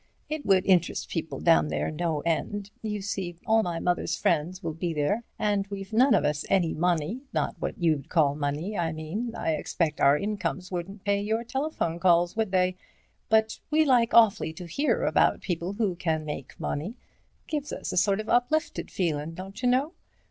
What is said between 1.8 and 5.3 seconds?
no end. You see, all my mother's friends will be there,